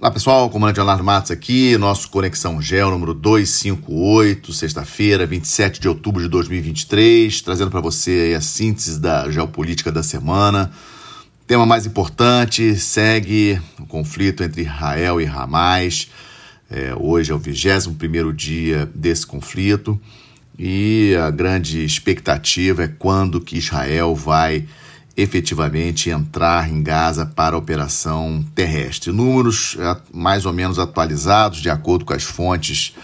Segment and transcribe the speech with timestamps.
[0.00, 6.22] Olá pessoal, comandante Leonardo Matos aqui, nosso Conexão Gel número 258, sexta-feira, 27 de outubro
[6.22, 10.70] de 2023, trazendo para você a síntese da geopolítica da semana.
[11.48, 16.08] Tema mais importante segue o conflito entre Israel e Hamas.
[16.70, 20.00] É, hoje é o 21 dia desse conflito
[20.56, 24.64] e a grande expectativa é quando que Israel vai
[25.18, 29.10] efetivamente entrar em Gaza para a operação terrestre.
[29.10, 32.94] Números é, mais ou menos atualizados, de acordo com as fontes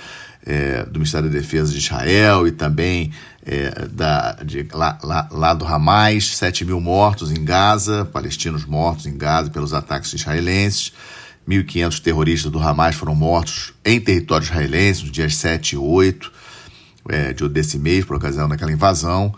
[0.47, 3.11] é, do Ministério da Defesa de Israel e também
[3.45, 9.06] é, da, de, lá, lá, lá, do Hamas, 7 mil mortos em Gaza, palestinos mortos
[9.06, 10.92] em Gaza pelos ataques israelenses.
[11.48, 16.33] 1.500 terroristas do Hamas foram mortos em território israelense nos dias 7 e 8
[17.09, 19.34] é, de, desse mês, por ocasião daquela invasão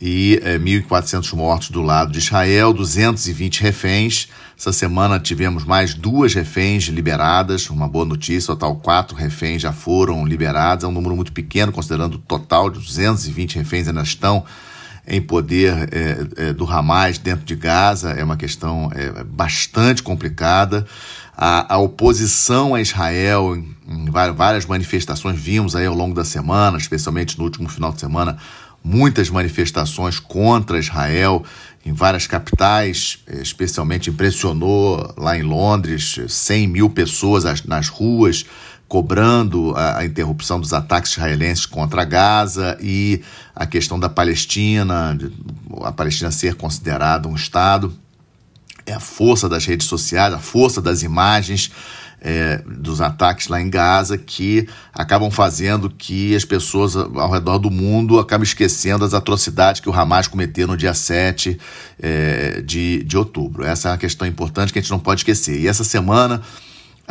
[0.00, 4.28] e é, 1.400 mortos do lado de Israel, 220 reféns.
[4.58, 10.26] Essa semana tivemos mais duas reféns liberadas, uma boa notícia, total quatro reféns já foram
[10.26, 14.44] liberados, é um número muito pequeno, considerando o total de 220 reféns ainda estão
[15.06, 18.90] em poder é, é, do Hamas dentro de Gaza, é uma questão
[19.26, 20.86] bastante complicada.
[21.36, 26.76] A, a, oposição a Israel, em, em várias manifestações, vimos aí ao longo da semana,
[26.76, 28.36] especialmente no último final de semana,
[28.82, 31.44] muitas manifestações contra Israel
[31.84, 38.44] em várias capitais, especialmente impressionou lá em Londres 100 mil pessoas nas ruas
[38.90, 43.22] cobrando a, a, interrupção dos ataques israelenses contra Gaza e
[43.54, 45.16] a questão da Palestina,
[45.82, 47.94] a Palestina ser considerada um Estado.
[48.84, 51.70] É a força das redes sociais, a força das imagens
[52.20, 57.70] é, dos ataques lá em Gaza que acabam fazendo que as pessoas ao redor do
[57.70, 61.58] mundo acabem esquecendo as atrocidades que o Hamas cometeu no dia 7
[62.00, 63.64] é, de, de outubro.
[63.64, 65.58] Essa é uma questão importante que a gente não pode esquecer.
[65.58, 66.42] E essa semana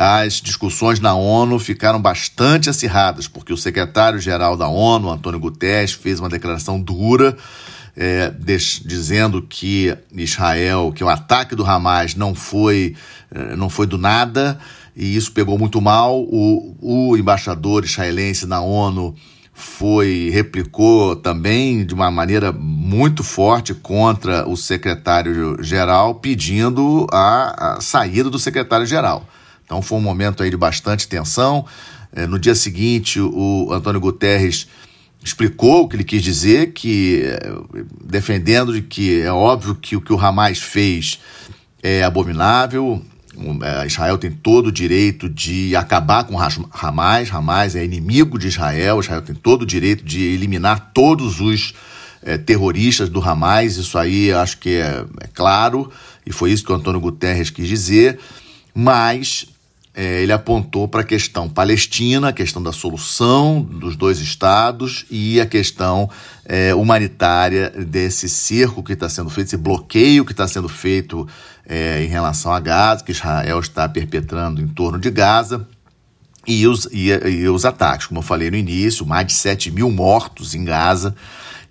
[0.02, 6.18] as discussões na ONU ficaram bastante acirradas, porque o secretário-geral da ONU, Antônio Guterres, fez
[6.18, 7.36] uma declaração dura.
[7.94, 8.32] É,
[8.86, 12.96] dizendo que Israel, que o ataque do Hamas não foi,
[13.30, 14.58] é, não foi do nada,
[15.00, 16.20] e isso pegou muito mal.
[16.20, 19.14] O, o embaixador israelense na ONU
[19.54, 28.28] foi replicou também de uma maneira muito forte contra o secretário-geral, pedindo a, a saída
[28.28, 29.26] do secretário-geral.
[29.64, 31.64] Então foi um momento aí de bastante tensão.
[32.12, 34.66] É, no dia seguinte, o Antônio Guterres
[35.24, 37.52] explicou o que ele quis dizer, que é,
[38.04, 41.20] defendendo de que é óbvio que o que o Hamas fez
[41.82, 43.02] é abominável,
[43.86, 47.32] Israel tem todo o direito de acabar com Hamas.
[47.32, 49.00] Hamas é inimigo de Israel.
[49.00, 51.74] Israel tem todo o direito de eliminar todos os
[52.22, 53.76] é, terroristas do Hamas.
[53.76, 55.90] Isso aí acho que é, é, claro,
[56.26, 58.18] e foi isso que o Antônio Guterres quis dizer.
[58.74, 59.46] Mas
[59.94, 65.40] é, ele apontou para a questão palestina, a questão da solução dos dois estados e
[65.40, 66.08] a questão
[66.44, 71.26] é, humanitária desse cerco que está sendo feito, esse bloqueio que está sendo feito
[71.70, 75.68] é, em relação a Gaza, que Israel está perpetrando em torno de Gaza.
[76.44, 79.88] E os, e, e os ataques, como eu falei no início, mais de 7 mil
[79.88, 81.14] mortos em Gaza,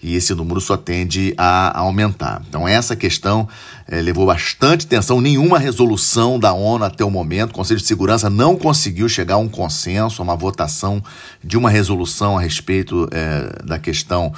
[0.02, 2.42] e esse número só tende a, aumentar.
[2.48, 3.50] Então, essa questão
[3.86, 5.20] é, levou bastante atenção.
[5.20, 9.40] Nenhuma resolução da ONU até o momento, o Conselho de Segurança não conseguiu chegar a
[9.40, 11.04] um consenso, a uma votação
[11.44, 14.31] de uma resolução a respeito é, da questão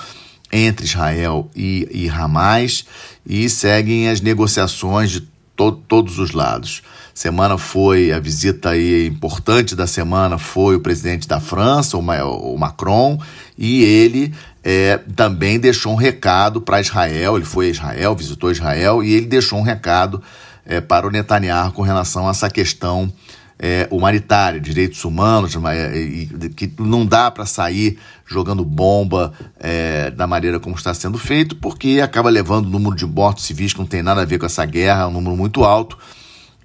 [0.52, 2.86] entre Israel e, e Hamas,
[3.24, 6.82] e seguem as negociações de to todos os lados.
[7.14, 13.20] Semana foi a visita aí importante da semana foi o presidente da França, o, Macron,
[13.58, 17.36] e ele é, também deixou um recado para Israel.
[17.36, 20.22] Ele foi a Israel, visitou Israel e ele deixou um recado
[20.66, 23.12] é, para o Netanyahu com relação a essa questão
[23.64, 30.60] é, humanitária, direitos humanos, é, que não dá para sair jogando bomba é, da maneira
[30.60, 34.02] como está sendo feito, porque acaba levando o número de mortos civis que não tem
[34.02, 35.96] nada a ver com essa guerra, é um número muito alto.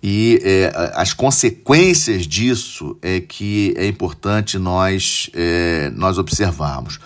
[0.03, 6.99] E é, as consequências disso é que é importante nós, é, nós observarmos.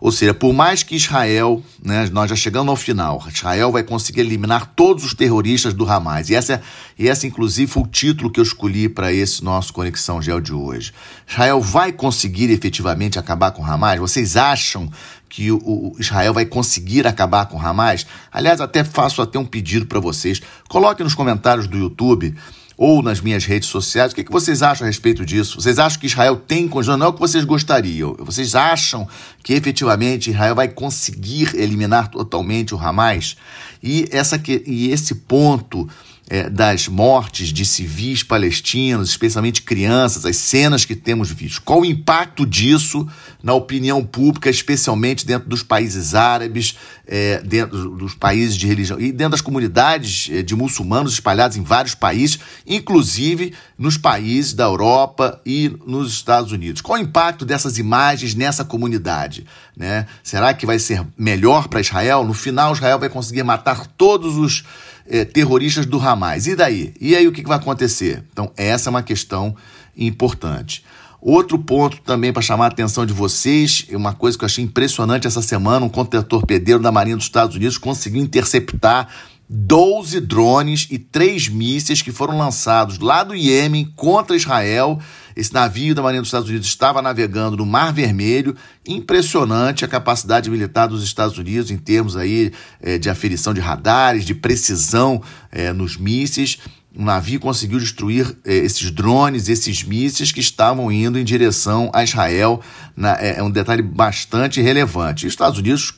[0.00, 4.20] Ou seja, por mais que Israel, né, nós já chegando ao final, Israel vai conseguir
[4.20, 6.30] eliminar todos os terroristas do Hamas.
[6.30, 6.62] E essa,
[6.98, 10.52] e essa inclusive, foi o título que eu escolhi para esse nosso Conexão Gel de
[10.52, 10.92] hoje.
[11.28, 13.98] Israel vai conseguir efetivamente acabar com o Hamas?
[13.98, 14.90] Vocês acham
[15.28, 18.06] que o, Israel vai conseguir acabar com o Hamas?
[18.32, 20.40] Aliás, até faço até um pedido para vocês.
[20.68, 22.34] Coloquem nos comentários do YouTube
[22.76, 24.12] ou nas minhas redes sociais.
[24.12, 25.60] O que, é que vocês acham a respeito disso?
[25.60, 26.98] Vocês acham que Israel tem condições?
[26.98, 28.14] Não é o que vocês gostariam.
[28.18, 29.08] Vocês acham
[29.42, 33.36] que efetivamente Israel vai conseguir eliminar totalmente o Hamas?
[33.82, 35.88] E, essa, e esse ponto
[36.28, 41.62] é, das mortes de civis palestinos, especialmente crianças, as cenas que temos visto.
[41.62, 43.06] Qual o impacto disso
[43.42, 46.76] na opinião pública, especialmente dentro dos países árabes,
[47.06, 51.62] é, dentro dos países de religião e dentro das comunidades é, de muçulmanos espalhados em
[51.62, 56.82] vários países, inclusive nos países da Europa e nos Estados Unidos.
[56.82, 59.46] Qual o impacto dessas imagens nessa comunidade?
[59.76, 60.06] Né?
[60.24, 62.24] Será que vai ser melhor para Israel?
[62.24, 64.64] No final, Israel vai conseguir matar todos os
[65.08, 66.46] é, terroristas do Hamas.
[66.46, 66.94] E daí?
[67.00, 68.24] E aí o que, que vai acontecer?
[68.32, 69.54] Então, essa é uma questão
[69.96, 70.84] importante.
[71.20, 75.26] Outro ponto também para chamar a atenção de vocês, uma coisa que eu achei impressionante
[75.26, 79.08] essa semana, um contra-torpedeiro da Marinha dos Estados Unidos conseguiu interceptar
[79.48, 84.98] 12 drones e 3 mísseis que foram lançados lá do Iêmen contra Israel.
[85.36, 88.56] Esse navio da Marinha dos Estados Unidos estava navegando no Mar Vermelho.
[88.88, 94.24] Impressionante a capacidade militar dos Estados Unidos em termos aí é, de aferição de radares,
[94.24, 95.22] de precisão
[95.52, 96.58] é, nos mísseis.
[96.96, 102.02] O navio conseguiu destruir é, esses drones, esses mísseis que estavam indo em direção a
[102.02, 102.62] Israel.
[102.96, 105.26] Na, é, um detalhe bastante relevante.
[105.26, 105.92] Os Estados Unidos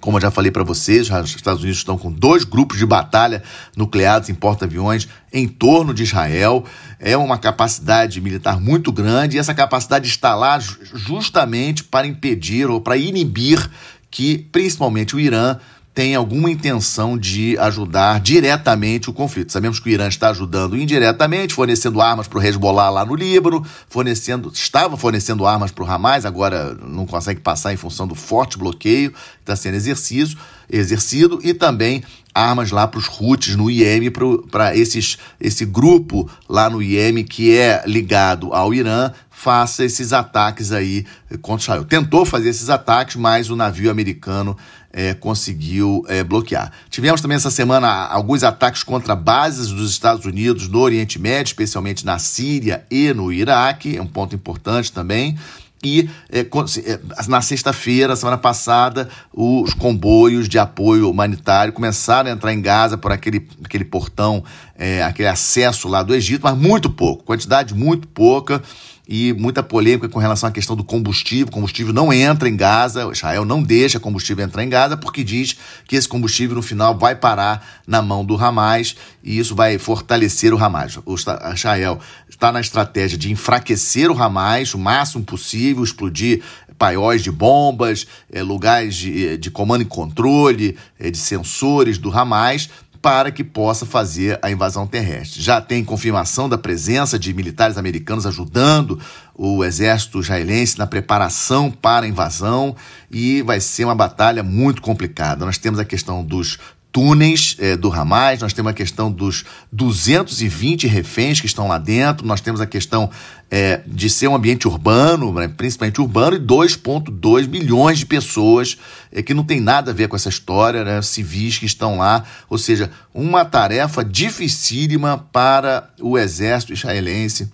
[0.00, 3.42] como eu já falei para vocês, os Estados Unidos estão com dois grupos de batalha
[3.76, 6.64] nucleares em porta-aviões em torno de Israel.
[6.98, 12.80] É uma capacidade militar muito grande e essa capacidade está lá justamente para impedir ou
[12.80, 13.68] para inibir
[14.10, 15.58] que, principalmente, o Irã
[15.98, 19.50] tem alguma intenção de ajudar diretamente o conflito.
[19.50, 23.66] Sabemos que o Irã está ajudando indiretamente, fornecendo armas para o Hezbollah lá no Líbano,
[23.88, 28.56] fornecendo, estava fornecendo armas para o Hamas, agora não consegue passar em função do forte
[28.56, 30.38] bloqueio que está sendo exercido,
[30.70, 34.12] exercido e também armas lá para os Houthis no Iêmen,
[34.52, 41.04] para esse grupo lá no Iêmen que é ligado ao Irã, faça esses ataques aí
[41.42, 41.84] contra Israel.
[41.84, 44.56] Tentou fazer esses ataques, mas o navio americano
[44.92, 46.72] é, conseguiu é, bloquear.
[46.90, 52.04] Tivemos também essa semana alguns ataques contra bases dos Estados Unidos no Oriente Médio, especialmente
[52.04, 55.36] na Síria e no Iraque, é um ponto importante também.
[55.82, 62.52] E é, é na sexta-feira, semana passada, os comboios de apoio humanitário começaram a entrar
[62.52, 64.42] em Gaza por aquele, aquele portão,
[64.76, 68.60] é, aquele acesso lá do Egito, mas muito pouco, quantidade muito pouca
[69.08, 71.46] e muita polêmica com relação à questão do combustível.
[71.46, 75.56] O combustível não entra em Gaza, Israel não deixa combustível entrar em Gaza porque diz
[75.86, 78.94] que esse combustível no final vai parar na mão do Hamas
[79.24, 80.98] e isso vai fortalecer o Hamas.
[81.06, 81.14] O
[81.54, 86.42] Israel está na estratégia de enfraquecer o Hamas o máximo possível, explodir
[86.76, 92.16] paióis de bombas, eh, lugares de, eh, de comando e controle, eh, de sensores do
[92.16, 92.70] Hamas
[93.00, 95.40] para que possa fazer a invasão terrestre.
[95.40, 99.00] Já tem confirmação da presença de militares americanos ajudando
[99.34, 102.74] o exército israelense na preparação para a invasão
[103.10, 105.46] e vai ser uma batalha muito complicada.
[105.46, 106.58] Nós temos a questão dos
[106.98, 112.26] túneis é, do Hamas, nós temos a questão dos 220 reféns que estão lá dentro,
[112.26, 113.08] nós temos a questão
[113.48, 118.76] é, de ser um ambiente urbano, né, principalmente urbano, e 2,2 milhões de pessoas
[119.12, 122.24] é, que não tem nada a ver com essa história, né, civis que estão lá,
[122.50, 127.48] ou seja, uma tarefa dificílima para o exército israelense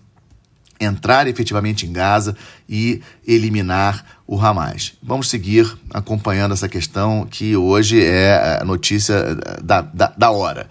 [0.80, 2.36] entrar efetivamente em Gaza
[2.68, 4.94] e eliminar o Hamas.
[5.02, 10.68] Vamos seguir acompanhando essa questão que hoje é a notícia da, da, da hora.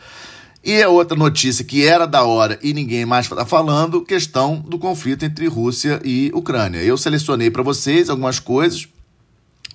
[0.63, 4.79] E a outra notícia que era da hora e ninguém mais está falando, questão do
[4.79, 6.79] conflito entre Rússia e Ucrânia.
[6.79, 8.87] Eu selecionei para vocês algumas coisas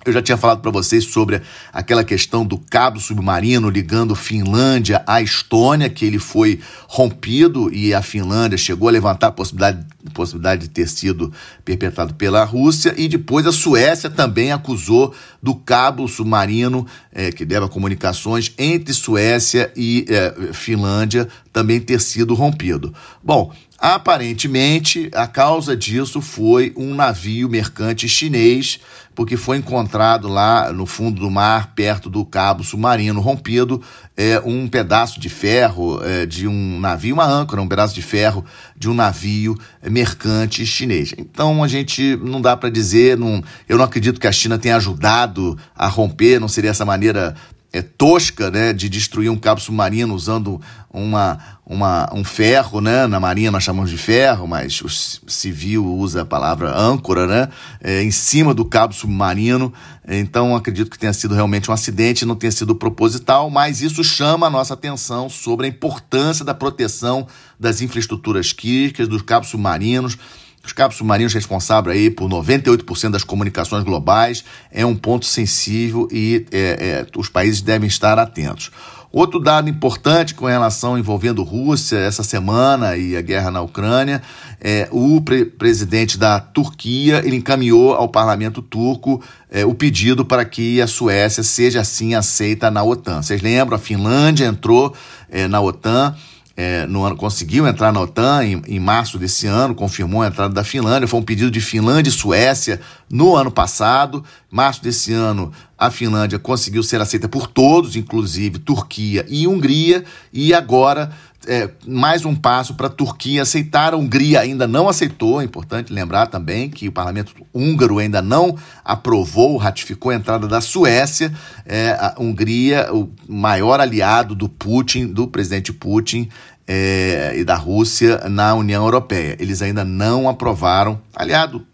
[0.05, 1.41] eu já tinha falado para vocês sobre
[1.73, 8.01] aquela questão do cabo submarino ligando Finlândia à Estônia, que ele foi rompido e a
[8.01, 11.33] Finlândia chegou a levantar a possibilidade, possibilidade de ter sido
[11.65, 15.13] perpetrado pela Rússia, e depois a Suécia também acusou
[15.43, 21.27] do cabo submarino é, que leva comunicações entre Suécia e é, Finlândia
[21.59, 22.93] também ter sido rompido.
[23.21, 23.51] Bom,
[23.81, 28.77] Aparentemente, a causa disso foi um navio mercante chinês,
[29.15, 33.81] porque foi encontrado lá no fundo do mar, perto do cabo submarino rompido,
[34.17, 38.43] é, um pedaço de ferro é, de um navio, uma âncora, um pedaço de ferro
[38.75, 41.13] de um navio mercante chinês.
[41.17, 44.75] Então a gente não dá para dizer, não, eu não acredito que a China tenha
[44.75, 47.33] ajudado a romper, não seria essa maneira
[47.71, 50.59] é, tosca né, de destruir um cabo submarino usando
[50.91, 53.05] uma, uma, um ferro, né?
[53.05, 54.89] Na marinha nós chamamos de ferro, mas o
[55.29, 57.49] civil usa a palavra âncora, né?
[57.79, 59.71] É, em cima do cabo submarino.
[60.07, 64.47] Então acredito que tenha sido realmente um acidente, não tenha sido proposital, mas isso chama
[64.47, 67.27] a nossa atenção sobre a importância da proteção
[67.59, 70.17] das infraestruturas químicas, dos cabos submarinos
[70.63, 76.45] os cabos submarinos responsáveis aí por 98% das comunicações globais é um ponto sensível e
[76.51, 78.71] é, é, os países devem estar atentos.
[79.11, 84.21] Outro dado importante com relação envolvendo Rússia essa semana e a guerra na Ucrânia,
[84.61, 90.45] é, o pre presidente da Turquia ele encaminhou ao parlamento turco é, o pedido para
[90.45, 93.23] que a Suécia seja assim aceita na OTAN.
[93.23, 93.77] Vocês lembram?
[93.77, 94.93] A Finlândia entrou
[95.27, 96.15] é, na OTAN
[96.61, 100.53] é, no ano, conseguiu entrar na OTAN em, em, março desse ano, confirmou a entrada
[100.53, 101.07] da Finlândia.
[101.07, 104.25] Foi um pedido de Finlândia e Suécia no ano passado.
[104.51, 110.03] Março desse ano, a Finlândia conseguiu ser aceita por todos, inclusive Turquia e Hungria.
[110.33, 111.09] E agora,
[111.47, 113.93] é, mais um passo para a Turquia aceitar.
[113.93, 115.39] A Hungria ainda não aceitou.
[115.39, 120.59] É importante lembrar também que o parlamento húngaro ainda não aprovou, ratificou a entrada da
[120.59, 121.31] Suécia.
[121.65, 126.27] É, a Hungria, o maior aliado do Putin, do presidente Putin
[126.67, 129.37] é, e da Rússia na União Europeia.
[129.39, 131.65] Eles ainda não aprovaram, aliado,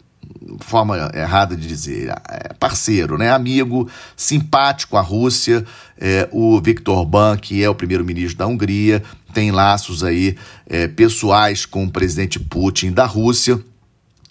[0.59, 3.31] forma errada de dizer, é parceiro, né?
[3.31, 5.65] amigo, simpático à Rússia,
[5.99, 10.35] é, o Viktor Orbán, que é o primeiro-ministro da Hungria, tem laços aí
[10.67, 13.59] é, pessoais com o presidente Putin da Rússia,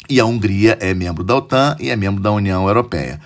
[0.09, 3.21] e a Hungria é membro da OTAN e é membro da União Europeia.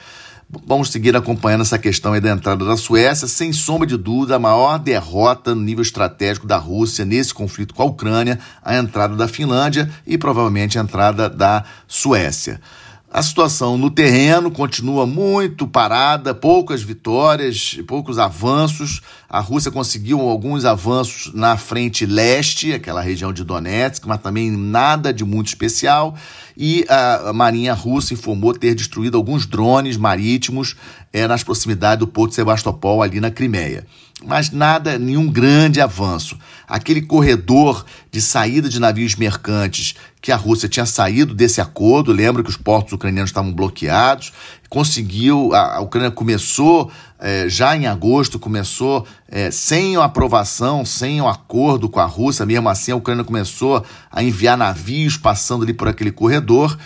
[0.67, 3.29] Vamos seguir acompanhando essa questão aí da entrada da Suécia.
[3.29, 7.83] Sem sombra de dúvida, a maior derrota no nível estratégico da Rússia nesse conflito com
[7.83, 12.63] a Ucrânia, a entrada da Finlândia e provavelmente a entrada da Suécia.
[13.11, 19.01] A situação no terreno continua muito parada, poucas vitórias, poucos avanços.
[19.27, 25.11] A Rússia conseguiu alguns avanços na frente leste, aquela região de Donetsk, mas também nada
[25.11, 26.15] de muito especial.
[26.55, 30.77] E a Marinha Russa informou ter destruído alguns drones marítimos
[31.11, 33.87] é, nas proximidades do Porto de Sebastopol, ali na Crimeia
[34.25, 36.37] mas nada, nenhum grande avanço.
[36.67, 39.95] Aquele corredor de saída de navios mercantes
[40.29, 44.31] que a Rússia tinha saído desse acordo, lembra que os portos ucranianos estavam bloqueados,
[44.69, 51.27] conseguiu, a, Ucrânia começou, é, já em agosto, começou é, sem a aprovação, sem o
[51.27, 53.83] acordo com a Rússia, mesmo assim a Ucrânia começou
[54.13, 56.77] a enviar navios passando ali por aquele corredor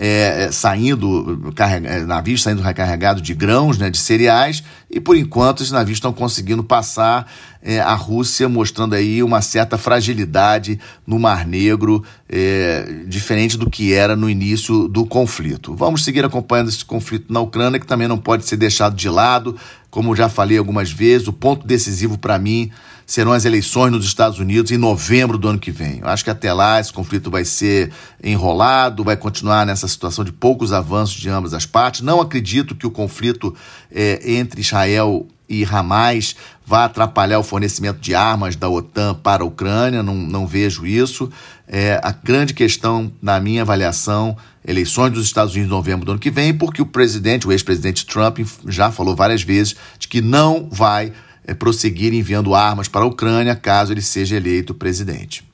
[0.00, 1.52] é, é, saindo,
[1.84, 6.12] é, navios saindo recarregados de grãos, né, de cereais, e por enquanto os navios estão
[6.12, 7.28] conseguindo passar
[7.60, 13.92] é, a Rússia, mostrando aí uma certa fragilidade no Mar Negro, é, diferente do que
[13.92, 15.74] era no início do conflito.
[15.74, 19.56] Vamos seguir acompanhando esse conflito na Ucrânia, que também não pode ser deixado de lado.
[19.90, 22.70] Como já falei algumas vezes, o ponto decisivo para mim
[23.08, 26.00] serão as eleições nos Estados Unidos em novembro do ano que vem.
[26.00, 27.90] Eu acho que até lá esse conflito vai ser
[28.22, 32.02] enrolado, vai continuar nessa situação de poucos avanços de ambas as partes.
[32.02, 33.54] Não acredito que o conflito
[33.90, 36.36] é, entre Israel e Hamas
[36.66, 41.30] vá atrapalhar o fornecimento de armas da OTAN para a Ucrânia, não, não vejo isso.
[41.66, 46.20] É, a grande questão, na minha avaliação, eleições dos Estados Unidos em novembro do ano
[46.20, 50.68] que vem, porque o presidente, o ex-presidente Trump, já falou várias vezes de que não
[50.70, 51.10] vai
[51.54, 55.44] prosseguir enviando armas para a Ucrânia caso ele seja eleito presidente.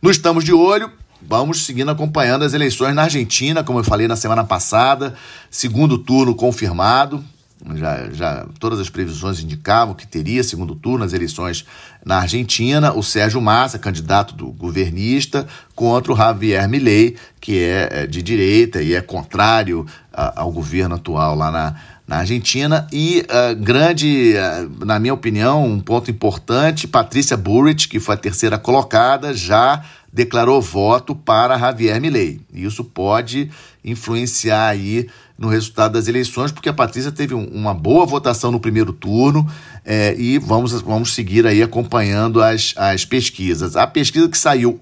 [0.00, 0.90] No Estamos de Olho,
[1.20, 5.14] vamos seguindo acompanhando as eleições na Argentina, como eu falei na semana passada,
[5.50, 7.24] segundo turno confirmado.
[7.76, 11.64] Já, já todas as previsões indicavam que teria segundo turno as eleições
[12.04, 12.92] na Argentina.
[12.92, 18.82] O Sérgio Massa, candidato do governista, contra o Javier Milei, que é, é de direita
[18.82, 22.86] e é contrário ao governo atual lá na, na Argentina.
[22.92, 28.18] E uh, grande, uh, na minha opinião, um ponto importante, Patrícia Burrich, que foi a
[28.18, 32.40] terceira colocada, já declarou voto para Javier Milei.
[32.52, 33.50] Isso pode
[33.82, 38.60] influenciar aí no resultado das eleições, porque a Patrícia teve um, uma boa votação no
[38.60, 39.50] primeiro turno
[39.84, 43.74] é, e vamos, vamos seguir aí acompanhando as, as pesquisas.
[43.74, 44.80] A pesquisa que saiu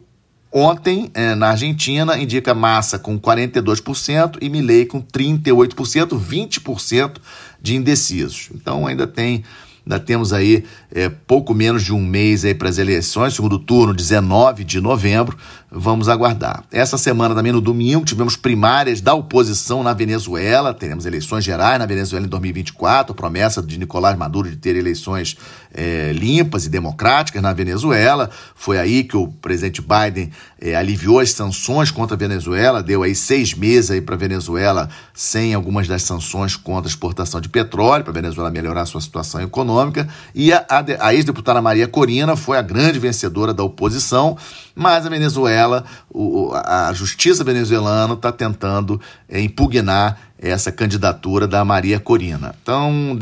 [0.52, 7.16] Ontem, é, na Argentina, indica Massa com 42% e Milei com 38%, 20%
[7.62, 8.49] de indecisos.
[8.52, 9.45] Então ainda tem
[9.87, 10.64] Ainda temos aí
[10.95, 15.37] é, pouco menos de um mês aí para as eleições, segundo turno, 19 de novembro.
[15.73, 16.65] Vamos aguardar.
[16.73, 20.75] Essa semana também, no domingo, tivemos primárias da oposição na Venezuela.
[20.75, 23.12] Teremos eleições gerais na Venezuela em 2024.
[23.12, 25.37] A promessa de Nicolás Maduro de ter eleições
[25.73, 28.31] é, limpas e democráticas na Venezuela.
[28.55, 33.15] Foi aí que o presidente Biden é, aliviou as sanções contra a Venezuela, deu aí
[33.15, 38.11] seis meses para a Venezuela sem algumas das sanções contra a exportação de petróleo, para
[38.11, 40.09] a Venezuela melhorar a sua situação econômica.
[40.35, 44.37] E a, a, a ex-deputada Maria Corina foi a grande vencedora da oposição,
[44.75, 45.60] mas a Venezuela,
[46.09, 52.55] o, a justiça venezuelana está tentando é, impugnar essa candidatura da Maria Corina.
[52.62, 53.17] Então,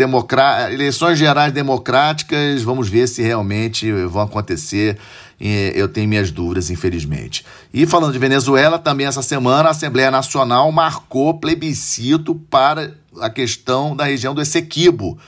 [0.70, 4.96] eleições gerais democráticas, vamos ver se realmente vão acontecer.
[5.40, 7.44] Eu tenho minhas dúvidas, infelizmente.
[7.74, 13.96] E falando de Venezuela, também essa semana a Assembleia Nacional marcou plebiscito para a questão
[13.96, 15.18] da região do Essequibo.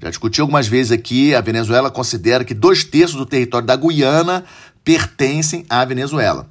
[0.00, 4.44] Já discuti algumas vezes aqui, a Venezuela considera que dois terços do território da Guiana
[4.86, 6.48] pertencem à Venezuela.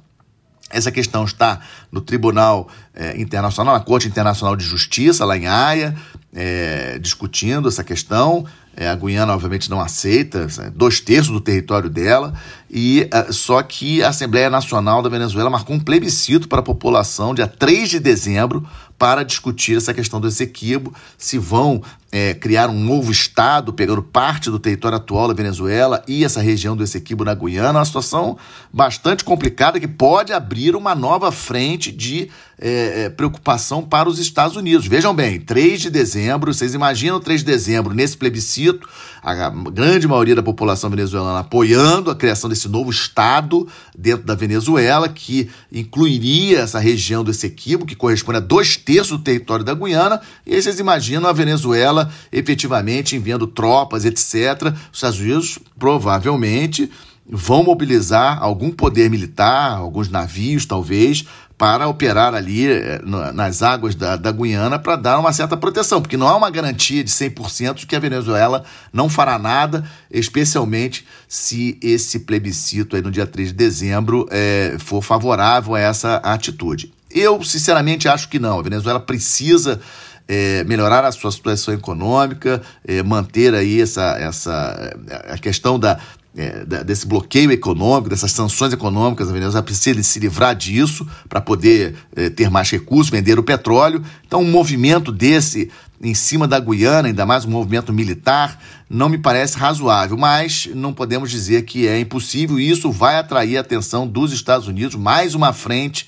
[0.68, 5.96] Essa questão está no Tribunal é, Internacional, na Corte Internacional de Justiça, lá em Haia,
[6.34, 8.44] é, discutindo essa questão.
[8.76, 12.34] É, a Guiana, obviamente, não aceita, dois terços do território dela,
[12.70, 17.46] e só que a Assembleia Nacional da Venezuela marcou um plebiscito para a população dia
[17.46, 23.10] 3 de dezembro para discutir essa questão do Essequibo, se vão é, criar um novo
[23.10, 27.78] Estado, pegando parte do território atual da Venezuela e essa região do Essequibo na Guiana,
[27.78, 28.36] uma situação
[28.72, 34.56] bastante complicada que pode abrir uma nova frente de é, é, preocupação para os Estados
[34.56, 34.86] Unidos.
[34.86, 38.88] Vejam bem, 3 de dezembro, vocês imaginam 3 de dezembro nesse plebiscito,
[39.22, 45.08] a grande maioria da população venezuelana apoiando a criação desse novo Estado dentro da Venezuela,
[45.08, 50.20] que incluiria essa região do Essequibo, que corresponde a dois terços do território da Guiana,
[50.46, 51.95] e aí vocês imaginam a Venezuela
[52.32, 54.72] efetivamente enviando tropas, etc.
[54.92, 56.90] Os Estados Unidos provavelmente
[57.28, 61.24] vão mobilizar algum poder militar, alguns navios talvez,
[61.58, 63.00] para operar ali eh,
[63.32, 67.02] nas águas da, da Guiana para dar uma certa proteção, porque não há uma garantia
[67.02, 68.62] de 100% de que a Venezuela
[68.92, 75.02] não fará nada, especialmente se esse plebiscito aí no dia 3 de dezembro é, for
[75.02, 76.92] favorável a essa atitude.
[77.10, 78.58] Eu, sinceramente, acho que não.
[78.58, 79.80] A Venezuela precisa
[80.28, 84.96] é, melhorar a sua situação econômica, é, manter aí essa, essa
[85.28, 85.98] a questão da,
[86.36, 91.94] é, desse bloqueio econômico, dessas sanções econômicas, a Venezuela precisa se livrar disso para poder
[92.14, 94.04] é, ter mais recursos, vender o petróleo.
[94.26, 95.70] Então, um movimento desse
[96.02, 100.92] em cima da Guiana, ainda mais um movimento militar, não me parece razoável, mas não
[100.92, 102.60] podemos dizer que é impossível.
[102.60, 106.06] E isso vai atrair a atenção dos Estados Unidos, mais uma frente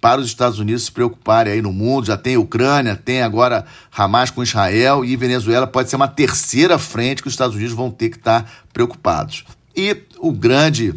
[0.00, 2.06] para os Estados Unidos se preocuparem aí no mundo.
[2.06, 3.66] Já tem Ucrânia, tem agora
[3.96, 7.90] Hamas com Israel e Venezuela pode ser uma terceira frente que os Estados Unidos vão
[7.90, 9.44] ter que estar preocupados.
[9.76, 10.94] E o grande,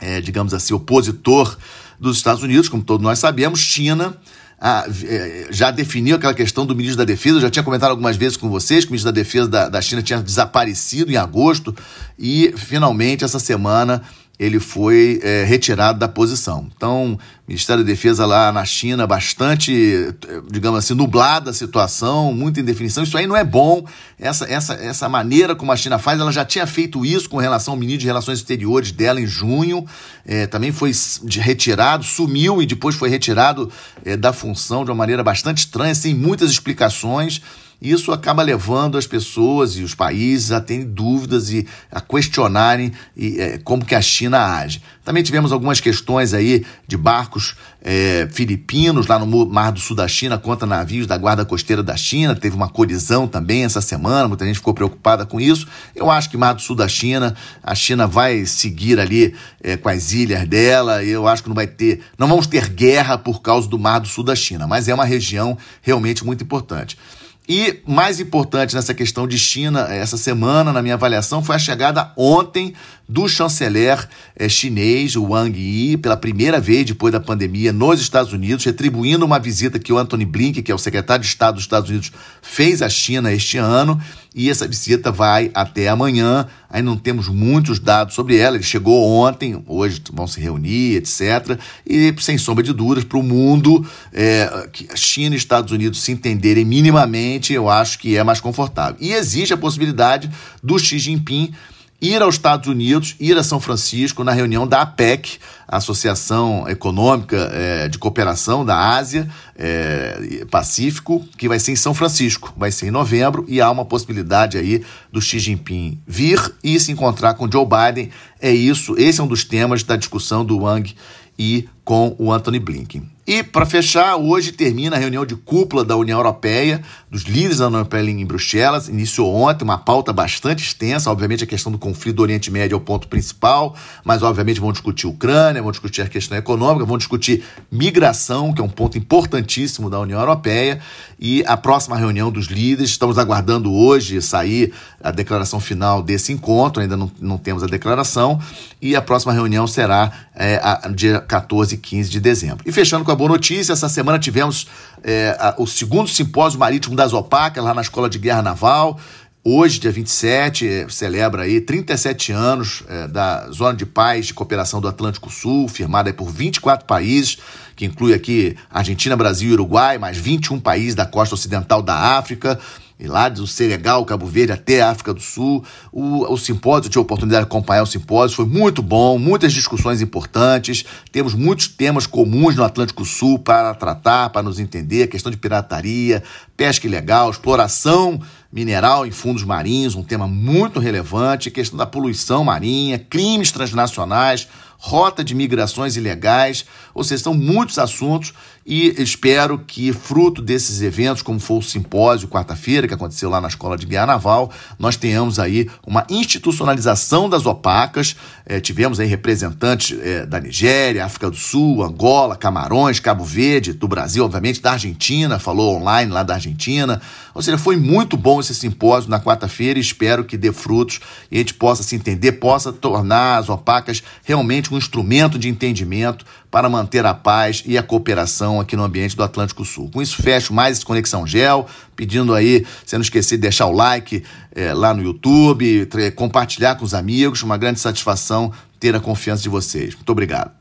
[0.00, 1.56] é, digamos assim, opositor
[1.98, 4.16] dos Estados Unidos, como todos nós sabemos, China,
[4.62, 7.36] é, já definiu aquela questão do ministro da Defesa.
[7.36, 9.80] Eu já tinha comentado algumas vezes com vocês que o ministro da Defesa da, da
[9.80, 11.74] China tinha desaparecido em agosto
[12.18, 14.02] e finalmente essa semana
[14.40, 16.66] ele foi é, retirado da posição.
[16.74, 20.14] Então, Ministério da Defesa lá na China, bastante,
[20.50, 23.02] digamos assim, nublada a situação, muita indefinição.
[23.02, 23.84] Isso aí não é bom.
[24.18, 27.74] Essa, essa, essa maneira como a China faz, ela já tinha feito isso com relação
[27.74, 29.84] ao ministro de Relações Exteriores dela em junho.
[30.24, 30.90] É, também foi
[31.38, 33.70] retirado, sumiu e depois foi retirado
[34.06, 37.42] é, da função de uma maneira bastante estranha, sem muitas explicações.
[37.80, 43.40] Isso acaba levando as pessoas e os países a terem dúvidas e a questionarem e,
[43.40, 44.82] é, como que a China age.
[45.02, 50.06] Também tivemos algumas questões aí de barcos é, filipinos lá no Mar do Sul da
[50.06, 52.34] China contra navios da Guarda Costeira da China.
[52.34, 55.66] Teve uma colisão também essa semana, muita gente ficou preocupada com isso.
[55.96, 59.88] Eu acho que Mar do Sul da China, a China vai seguir ali é, com
[59.88, 61.02] as ilhas dela.
[61.02, 64.08] Eu acho que não vai ter, não vamos ter guerra por causa do Mar do
[64.08, 66.98] Sul da China, mas é uma região realmente muito importante.
[67.48, 72.12] E mais importante nessa questão de China, essa semana, na minha avaliação, foi a chegada
[72.16, 72.74] ontem
[73.10, 78.64] do chanceler é, chinês, Wang Yi, pela primeira vez depois da pandemia nos Estados Unidos,
[78.64, 81.90] retribuindo uma visita que o Anthony Blinken, que é o secretário de Estado dos Estados
[81.90, 84.00] Unidos, fez à China este ano.
[84.32, 86.46] E essa visita vai até amanhã.
[86.68, 88.54] Aí não temos muitos dados sobre ela.
[88.56, 91.58] Ele chegou ontem, hoje vão se reunir, etc.
[91.84, 96.12] E sem sombra de dúvidas, para o mundo, é, que China e Estados Unidos se
[96.12, 98.96] entenderem minimamente, eu acho que é mais confortável.
[99.00, 100.30] E existe a possibilidade
[100.62, 101.52] do Xi Jinping
[102.00, 107.88] ir aos Estados Unidos, ir a São Francisco na reunião da APEC, Associação Econômica é,
[107.88, 112.90] de Cooperação da Ásia é, Pacífico, que vai ser em São Francisco, vai ser em
[112.90, 114.82] novembro, e há uma possibilidade aí
[115.12, 118.10] do Xi Jinping vir e se encontrar com Joe Biden.
[118.40, 120.94] É isso, esse é um dos temas da discussão do Wang
[121.38, 123.08] e com o Anthony Blinken.
[123.30, 127.68] E, para fechar, hoje termina a reunião de cúpula da União Europeia, dos líderes da
[127.68, 128.88] União Europeia em Bruxelas.
[128.88, 131.08] Iniciou ontem uma pauta bastante extensa.
[131.12, 134.72] Obviamente, a questão do conflito do Oriente Médio é o ponto principal, mas, obviamente, vão
[134.72, 139.88] discutir Ucrânia, vão discutir a questão econômica, vão discutir migração, que é um ponto importantíssimo
[139.88, 140.80] da União Europeia.
[141.16, 146.82] E a próxima reunião dos líderes, estamos aguardando hoje sair a declaração final desse encontro,
[146.82, 148.40] ainda não, não temos a declaração.
[148.82, 152.64] E a próxima reunião será é, a, dia 14 e 15 de dezembro.
[152.66, 154.66] E fechando com a boa notícia, essa semana tivemos
[155.04, 158.98] é, a, o segundo simpósio marítimo das OPAC, lá na Escola de Guerra Naval.
[159.44, 164.80] Hoje, dia 27, é, celebra aí 37 anos é, da Zona de Paz de Cooperação
[164.80, 167.36] do Atlântico Sul, firmada por 24 países,
[167.76, 172.58] que inclui aqui Argentina, Brasil e Uruguai, mais 21 países da costa ocidental da África.
[173.00, 175.64] E lá do Senegal, Cabo Verde até a África do Sul.
[175.90, 179.54] O, o simpósio, eu tive a oportunidade de acompanhar o simpósio, foi muito bom, muitas
[179.54, 180.84] discussões importantes.
[181.10, 186.22] Temos muitos temas comuns no Atlântico Sul para tratar, para nos entender: questão de pirataria,
[186.54, 188.20] pesca ilegal, exploração
[188.52, 194.46] mineral em fundos marinhos, um tema muito relevante, questão da poluição marinha, crimes transnacionais
[194.80, 196.64] rota de migrações ilegais,
[196.94, 198.32] ou seja, são muitos assuntos
[198.64, 203.48] e espero que, fruto desses eventos, como foi o simpósio quarta-feira, que aconteceu lá na
[203.48, 208.14] Escola de Guerra Naval, nós tenhamos aí uma institucionalização das opacas.
[208.46, 213.88] É, tivemos aí representantes é, da Nigéria, África do Sul, Angola, Camarões, Cabo Verde, do
[213.88, 217.02] Brasil, obviamente, da Argentina, falou online lá da Argentina.
[217.34, 221.36] Ou seja, foi muito bom esse simpósio na quarta-feira e espero que dê frutos e
[221.36, 226.68] a gente possa se entender, possa tornar as opacas realmente um instrumento de entendimento para
[226.68, 229.90] manter a paz e a cooperação aqui no ambiente do Atlântico Sul.
[229.92, 233.72] Com isso, fecho mais esse Conexão Gel, pedindo aí, você não esquecer de deixar o
[233.72, 234.22] like
[234.54, 237.42] é, lá no YouTube, compartilhar com os amigos.
[237.42, 239.94] Uma grande satisfação ter a confiança de vocês.
[239.94, 240.59] Muito obrigado.